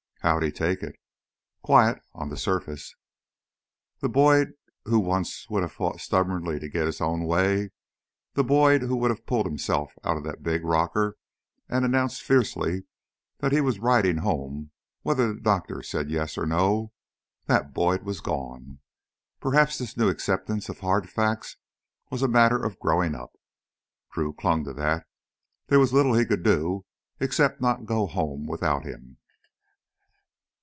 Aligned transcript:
"How'd 0.23 0.43
he 0.43 0.51
take 0.51 0.83
it?" 0.83 0.99
"Quiet 1.63 1.99
on 2.13 2.29
the 2.29 2.37
surface." 2.37 2.95
The 4.01 4.07
Boyd 4.07 4.53
who 4.85 4.99
once 4.99 5.49
would 5.49 5.63
have 5.63 5.71
fought 5.71 5.99
stubbornly 5.99 6.59
to 6.59 6.69
get 6.69 6.85
his 6.85 7.01
own 7.01 7.23
way, 7.23 7.71
the 8.35 8.43
Boyd 8.43 8.83
who 8.83 8.95
would 8.97 9.09
have 9.09 9.25
pulled 9.25 9.47
himself 9.47 9.93
out 10.03 10.17
of 10.17 10.23
that 10.25 10.43
big 10.43 10.63
rocker 10.63 11.17
and 11.67 11.83
announced 11.83 12.21
fiercely 12.21 12.83
that 13.39 13.51
he 13.51 13.61
was 13.61 13.79
riding 13.79 14.17
home 14.17 14.69
whether 15.01 15.33
the 15.33 15.41
doctor 15.41 15.81
said 15.81 16.11
Yes 16.11 16.37
or 16.37 16.45
No 16.45 16.93
that 17.47 17.73
Boyd 17.73 18.03
was 18.03 18.21
gone. 18.21 18.77
Perhaps 19.39 19.79
this 19.79 19.97
new 19.97 20.07
acceptance 20.07 20.69
of 20.69 20.81
hard 20.81 21.09
facts 21.09 21.57
was 22.11 22.21
a 22.21 22.27
matter 22.27 22.63
of 22.63 22.77
growing 22.77 23.15
up. 23.15 23.33
Drew 24.11 24.33
clung 24.33 24.65
to 24.65 24.73
that. 24.73 25.07
There 25.65 25.79
was 25.79 25.93
little 25.93 26.13
he 26.13 26.25
could 26.27 26.43
do, 26.43 26.85
except 27.19 27.59
not 27.59 27.85
go 27.87 28.05
home 28.05 28.45
without 28.45 28.85
him. 28.85 29.17